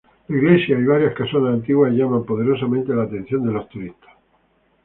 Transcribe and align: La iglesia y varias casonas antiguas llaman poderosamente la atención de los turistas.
La 0.29 0.35
iglesia 0.35 0.79
y 0.79 0.83
varias 0.83 1.13
casonas 1.13 1.53
antiguas 1.53 1.91
llaman 1.93 2.25
poderosamente 2.25 2.91
la 2.91 3.03
atención 3.03 3.43
de 3.45 3.51
los 3.53 3.69
turistas. 3.69 4.09